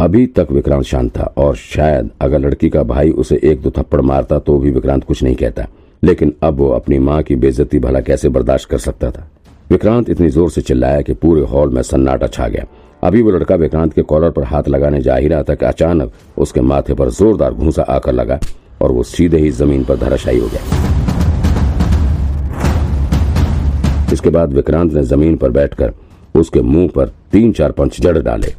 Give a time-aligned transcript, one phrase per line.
[0.00, 4.00] अभी तक विक्रांत शांत था और शायद अगर लड़की का भाई उसे एक दो थप्पड़
[4.00, 5.66] मारता तो भी विक्रांत कुछ नहीं कहता।
[6.02, 9.26] लेकिन अब वो अपनी माँ की बेजती भला कैसे बर्दाश्त कर सकता था?
[9.70, 12.64] विक्रांत इतनी ज़ोर से चिल्लाया कि पूरे हॉल में सन्नाटा छा गया।
[13.02, 16.12] अभी वो लड़का विक्रांत के कॉलर पर हाथ लगाने जा ही रहा था कि अचानक
[16.38, 18.38] उसके माथे पर जोरदार घूसा आकर लगा
[18.82, 20.62] और वो सीधे ही ज़मीन पर धराशायी हो गया।
[24.12, 25.92] इसके बाद विक्रांत ने ज़मीन पर बैठकर
[26.34, 28.54] उसके मुँह पर तीन चार पंच जड़ डाले।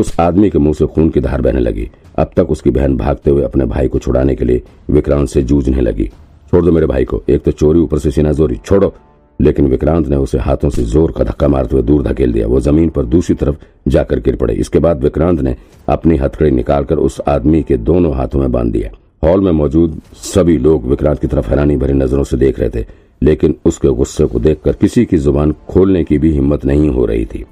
[0.00, 3.30] उस आदमी के मुँह से खून की धार बहने लगी। अब तक उसकी बहन भागते
[3.30, 6.10] हुए अपने भाई को छुड़ाने के लिए विक्रांत से जूझने लगी।
[6.50, 8.94] छोड़ दो मेरे भाई को, एक तो चोरी, ऊपर से सीना जोरी छोड़ो।
[9.40, 12.60] लेकिन विक्रांत ने उसे हाथों से ज़ोर का धक्का मारते हुए दूर धकेल दिया। वो
[12.60, 13.56] ज़मीन पर दूसरी तरफ़
[13.88, 15.54] जाकर गिर पड़े। इसके बाद विक्रांत ने
[15.88, 18.90] अपनी हथकड़ी निकालकर उस आदमी के दोनों हाथों में बाँध दिया।
[19.22, 22.84] हॉल में मौजूद सभी लोग विक्रांत की तरफ़ हैरानी भरी नज़रों से देख रहे थे,
[23.22, 27.24] लेकिन उसके गुस्से को देखकर किसी की ज़ुबान खोलने की भी हिम्मत नहीं हो रही
[27.24, 27.44] थी।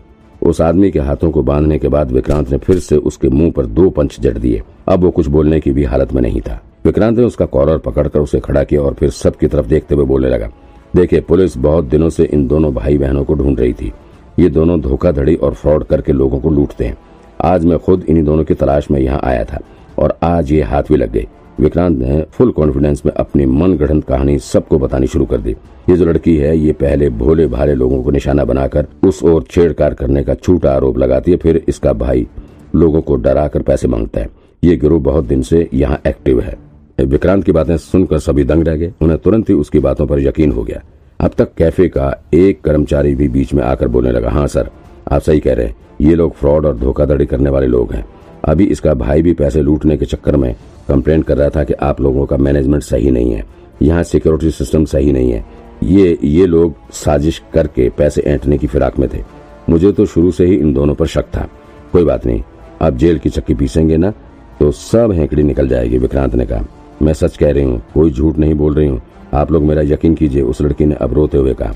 [0.48, 3.66] उस आदमी के हाथों को बांधने के बाद विक्रांत ने फिर से उसके मुँह पर
[3.66, 7.18] दो पंच जड़ दिए। अब वो कुछ बोलने की भी हालत में नहीं था। विक्रांत
[7.18, 10.48] ने उसका कॉलर पकड़कर उसे खड़ा किया और फिर सबकी तरफ़ देखते हुए बोलने लगा।
[10.96, 13.92] देखिए, पुलिस बहुत दिनों से इन दोनों भाई बहनों को ढूंढ रही थी।
[14.38, 16.96] ये दोनों धोखाधड़ी और फ्रॉड करके लोगों को लूटते हैं।
[17.44, 19.58] आज मैं खुद इन्हीं दोनों की तलाश में यहाँ आया था
[19.98, 21.26] और आज ये हाथ भी लग गई
[21.60, 25.50] विक्रांत ने फुल कॉन्फिडेंस में अपनी मन गढ़ंत कहानी सबको बतानी शुरू कर दी।
[25.88, 29.92] ये जो लड़की है, ये पहले भोले भाले लोगों को निशाना बनाकर उस ओर छेड़छाड़
[29.94, 32.26] करने का छूटा आरोप लगाती है, फिर इसका भाई
[32.74, 34.28] लोगों को डराकर पैसे माँगता है।
[34.62, 36.56] ये गिरोह बहुत दिन से यहाँ एक्टिव है।
[37.00, 40.52] विक्रांत की बातें सुनकर सभी दंग रह गए। उन्हें तुरंत ही उसकी बातों पर यकीन
[40.52, 40.82] हो गया।
[41.20, 44.70] अब तक कैफ़े का एक कर्मचारी भी बीच में आकर बोलने लगा हाँ सर,
[45.12, 48.04] आप सही कह रहे हैं। ये लोग फ्रॉड और धोखाधड़ी करने वाले लोग हैं।
[48.44, 50.54] अभी इसका भाई भी पैसे लूटने के चक्कर में
[50.88, 53.44] कंप्लेंट कर रहा था कि आप लोगों का मैनेजमेंट सही नहीं है।
[53.82, 55.44] यहाँ सिक्योरिटी सिस्टम सही नहीं है।
[55.84, 59.22] ये ये लोग साजिश करके पैसे ऐंठने की फिराक में थे।
[59.70, 61.48] मुझे तो शुरू से ही इन दोनों पर शक था।
[61.92, 62.42] कोई बात नहीं
[62.82, 64.12] अब जेल की चक्की पीसेंगे ना
[64.60, 66.64] तो सब हेंकड़ी निकल जाएगी, विक्रांत ने कहा।
[67.02, 69.00] मैं सच कह रही हूँ, कोई झूठ नहीं बोल रही हूँ।
[69.34, 71.74] आप लोग मेरा यकीन कीजिए, उस लड़की ने अब रोते हुए कहा।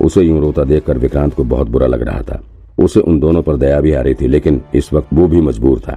[0.00, 2.40] उसे यूँ रोता देखकर विक्रांत को बहुत बुरा लग रहा था।
[2.78, 5.78] उसे उन दोनों पर दया भी आ रही थी, लेकिन इस वक्त वो भी मजबूर
[5.78, 5.96] था।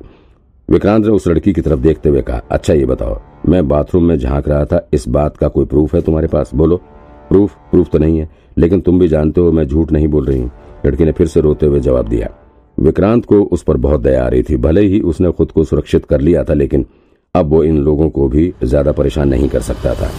[0.70, 4.18] विक्रांत ने उस लड़की की तरफ़ देखते हुए कहा अच्छा ये बताओ, मैं बाथरूम में
[4.18, 6.50] झाँक रहा था, इस बात का कोई प्रूफ है तुम्हारे पास?
[6.54, 6.78] बोलो,
[7.30, 10.40] प्रूफ प्रूफ तो नहीं है, लेकिन तुम भी जानते हो मैं झूठ नहीं बोल रही
[10.40, 10.52] हूँ,
[10.86, 12.30] लड़की ने फिर से रोते हुए जवाब दिया।
[12.78, 16.06] विक्रांत को उस पर बहुत दया आ रही थी, भले ही उसने खुद को सुरक्षित
[16.06, 16.86] कर लिया था, लेकिन
[17.36, 20.12] अब वो इन लोगों को भी ज़्यादा परेशान नहीं कर सकता था।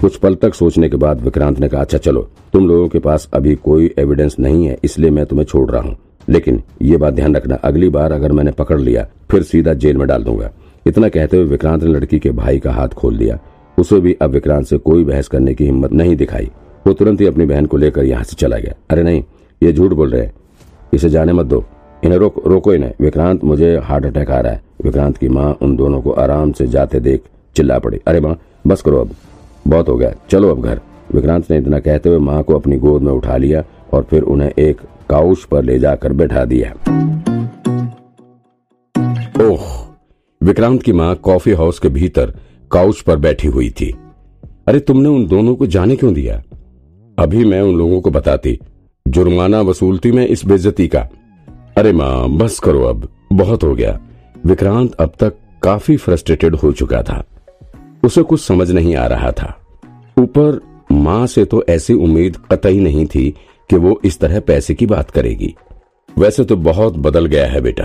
[0.00, 3.28] कुछ पल तक सोचने के बाद विक्रांत ने कहा अच्छा चलो, तुम लोगों के पास
[3.34, 5.96] अभी कोई एविडेंस नहीं है, इसलिए मैं तुम्हें छोड़ रहा हूँ।
[6.28, 10.06] लेकिन ये बात ध्यान रखना, अगली बार अगर मैंने पकड़ लिया, फिर सीधा जेल में
[10.08, 10.50] डाल दूँगा।
[10.86, 13.38] इतना कहते हुए विक्रांत ने लड़की के भाई का हाथ खोल दिया
[13.78, 16.50] उसे भी अब विक्रांत से कोई बहस करने की हिम्मत नहीं दिखाई।
[16.86, 19.24] वो तुरंत ही अपनी बहन को लेकर यहाँ से चला गया। अरे नहीं,
[19.62, 20.32] ये झूठ बोल रहे हैं।
[20.94, 21.64] इसे जाने मत दो।
[22.04, 25.76] इन्हें रोक, रोको इन्हें। विक्रांत, मुझे हार्ट अटैक आ रहा है। विक्रांत की माँ उन
[25.76, 27.22] दोनों को आराम से जाते देख
[27.56, 29.10] चिल्ला पड़ी। अरे माँ, बस करो अब।
[29.68, 30.80] बहुत हो गया। चलो अब घर।
[31.14, 34.52] विक्रांत ने इतना कहते हुए माँ को अपनी गोद में उठा लिया और फिर उन्हें
[34.58, 34.80] एक
[35.14, 36.72] काउच पर ले जाकर बैठा दिया।
[39.44, 39.86] ओह,
[40.42, 42.34] विक्रांत की माँ कॉफ़ी हाउस के भीतर
[42.72, 43.96] काउच पर बैठी हुई थी।
[44.68, 46.42] अरे, तुमने उन दोनों को जाने क्यों दिया?
[47.18, 48.58] अभी मैं उन लोगों को बताती,
[49.08, 51.08] जुर्माना वसूलती मैं इस बेजती का।
[51.78, 54.00] अरे माँ, बस करो अब, बहुत हो गया।
[54.46, 57.24] विक्रांत अब तक काफ़ी फ्रस्ट्रेटेड हो चुका था।
[58.04, 59.60] उसे कुछ समझ नहीं आ रहा था।
[60.18, 60.60] ऊपर
[60.92, 63.34] माँ से तो ऐसी उम्मीद कतई नहीं थी
[63.70, 65.54] कि वो इस तरह पैसे की बात करेगी।
[66.18, 67.84] वैसे तो बहुत बदल गया है बेटा।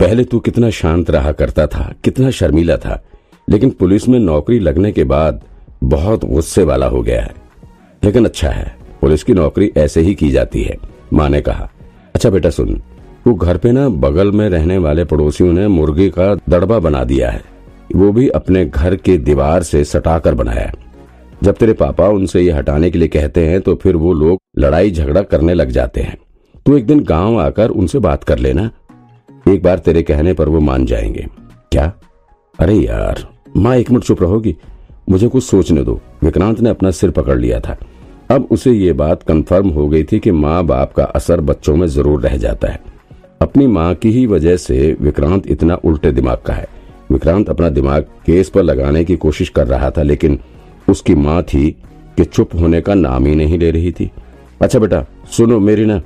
[0.00, 3.02] पहले तू कितना शांत रहा करता था, कितना शर्मीला था,
[3.48, 5.42] लेकिन पुलिस में नौकरी लगने के बाद
[5.84, 7.34] बहुत गुस्से वाला हो गया है।
[8.02, 10.76] लेकिन अच्छा है, पुलिस की नौकरी ऐसे ही की जाती है,
[11.12, 11.70] माँ ने कहा।
[12.14, 12.80] अच्छा बेटा सुन
[13.26, 17.30] वो घर पे ना बगल में रहने वाले पड़ोसियों ने मुर्गी का दड़बा बना दिया
[17.30, 17.42] है।
[17.96, 20.72] वो भी अपने घर के दीवार से सटाकर बनाया
[21.42, 24.90] जब तेरे पापा उनसे ये हटाने के लिए कहते हैं तो फिर वो लोग लड़ाई
[24.90, 26.18] झगड़ा करने लग जाते हैं।
[26.66, 28.70] तो एक दिन गाँव आकर उनसे बात कर लेना।
[29.48, 31.26] एक बार तेरे कहने पर वो मान जाएँगे।
[31.72, 31.92] क्या?
[32.58, 34.56] अरे यार, माँ, एक मिनट चुप रहोगी।
[35.10, 37.76] मुझे कुछ सोचने दो। विक्रांत ने अपना सिर पकड़ लिया था।
[38.30, 41.86] अब उसे ये बात कंफर्म हो गई थी कि माँ बाप का असर बच्चों में
[41.86, 42.80] ज़रूर रह जाता है।
[43.42, 46.68] अपनी माँ की ही वजह से विक्रांत इतना उल्टे दिमाग का है।
[47.10, 50.38] विक्रांत अपना दिमाग केस पर लगाने की कोशिश कर रहा था, लेकिन
[50.88, 51.70] उसकी माँ थी
[52.16, 54.10] कि चुप होने का नाम ही नहीं ले रही थी।
[54.64, 56.02] अच्छा बेटा, सुनो मेरी ना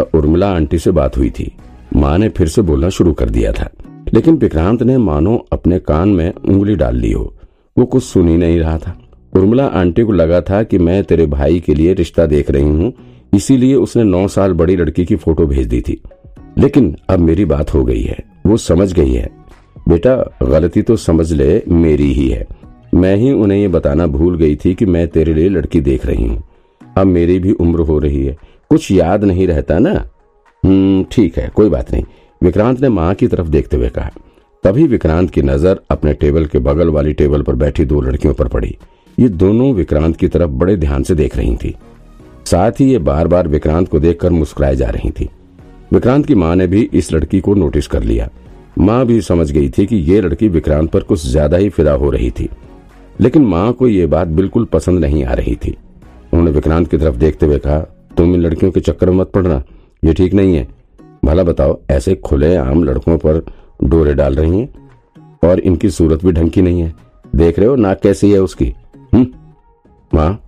[0.00, 1.52] उर्मिला आंटी से बात हुई थी।
[1.96, 3.70] माँ ने फिर से बोलना शुरू कर दिया था।
[4.14, 7.34] लेकिन विक्रांत ने मानो अपने कान में उंगली डाल ली हो।
[7.78, 8.98] वो कुछ सुन ही नहीं रहा था।
[9.36, 12.92] उर्मिला आंटी को लगा था कि मैं तेरे भाई के लिए रिश्ता देख रही हूँ,
[13.34, 16.02] इसीलिए उसने नौ साल बड़ी लड़की की फ़ोटो भेज दी थी।
[16.58, 19.30] लेकिन अब मेरी बात हो गई है। वो समझ गई है।
[19.88, 22.46] बेटा, गलती तो समझ ले, मेरी ही है।
[22.94, 26.26] मैं ही उन्हें ये बताना भूल गई थी कि मैं तेरे लिए लड़की देख रही
[26.26, 26.42] हूँ।
[26.96, 28.36] अब मेरी भी उम्र हो रही है।
[28.70, 29.92] कुछ याद नहीं रहता ना?
[30.62, 32.04] हम्म ठीक है, कोई बात नहीं।
[32.42, 34.10] विक्रांत ने माँ की तरफ़ देखते हुए कहा।
[34.64, 38.48] तभी विक्रांत की नज़र अपने टेबल के बगल वाली टेबल पर बैठी दो लड़कियों पर
[38.48, 38.76] पड़ी।
[39.18, 41.74] ये दोनों विक्रांत की तरफ़ बड़े ध्यान से देख रही थी।
[42.46, 45.28] साथ ही ये बार बार विक्रांत को देखकर मुस्कुराए जा रही थी।
[45.92, 48.28] विक्रांत की माँ ने भी इस लड़की को नोटिस कर लिया।
[48.78, 52.10] माँ भी समझ गई थी कि ये लड़की विक्रांत पर कुछ ज़्यादा ही फिदा हो
[52.10, 52.48] रही थी।
[53.20, 55.76] लेकिन माँ को ये बात बिल्कुल पसंद नहीं आ रही थी।
[56.32, 57.78] उन्होंने विक्रांत की तरफ़ देखते हुए कहा,
[58.16, 59.62] तुम इन लड़कियों के चक्कर में मत पड़ना,
[60.04, 60.68] ये ठीक नहीं है।
[61.24, 63.46] भला बताओ, ऐसे खुले आम लड़कों पर
[63.84, 64.68] डोरे डाल रही हैं?
[65.44, 66.94] और इनकी सूरत भी ढंग की नहीं है।
[67.36, 68.74] देख रहे हो, नाक कैसी है उसकी?
[69.14, 69.26] हम्म।
[70.14, 70.42] माँ,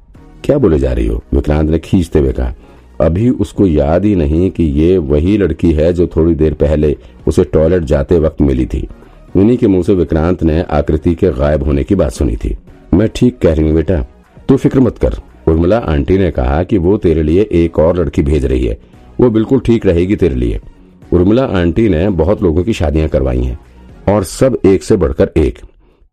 [0.45, 1.23] क्या बोले जा रही हो?
[1.35, 2.55] विक्रांत ने खींचते हुए कहा,
[3.01, 6.97] अभी उसको याद ही नहीं कि ये वही लड़की है जो थोड़ी देर पहले
[7.29, 8.89] उसे टॉयलेट जाते वक्त मिली थी।
[9.37, 12.57] उन्हीं के मुँह से विक्रांत ने आकृति के गायब होने की बात सुनी थी।
[12.95, 14.07] मैं ठीक कह रही हूँ बेटा,
[14.49, 15.15] तू फ़िक्र मत कर।
[15.49, 18.79] उर्मिला आंटी ने कहा कि वो तेरे लिए एक और लड़की भेज रही है।
[19.21, 20.61] वो बिल्कुल ठीक रहेगी तेरे लिए।
[21.13, 23.59] उर्मिला आंटी ने बहुत लोगों की शादियाँ करवाई हैं,
[24.09, 25.59] और सब एक से बढ़कर एक।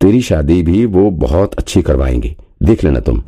[0.02, 3.22] तेरी शादी भी वो बहुत अच्छी करवाएँगी। देख लेना तुम।